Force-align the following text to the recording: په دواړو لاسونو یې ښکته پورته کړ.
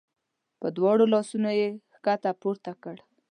په 0.59 0.67
دواړو 0.77 1.03
لاسونو 1.13 1.49
یې 1.61 1.69
ښکته 1.95 2.31
پورته 2.41 2.71
کړ. 2.83 2.95